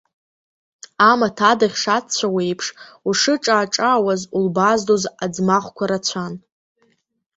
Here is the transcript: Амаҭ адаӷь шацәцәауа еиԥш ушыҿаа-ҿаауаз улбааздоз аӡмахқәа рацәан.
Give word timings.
Амаҭ 1.09 1.37
адаӷь 1.51 1.77
шацәцәауа 1.81 2.41
еиԥш 2.45 2.67
ушыҿаа-ҿаауаз 3.07 4.21
улбааздоз 4.35 5.03
аӡмахқәа 5.23 5.85
рацәан. 5.89 6.33